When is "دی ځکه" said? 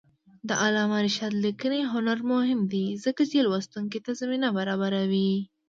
2.73-3.21